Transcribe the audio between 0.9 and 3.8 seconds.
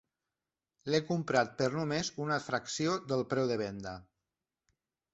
L'he comprat per només una fracció del preu de